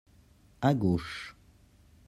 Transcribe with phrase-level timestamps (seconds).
[0.63, 1.35] À gauche.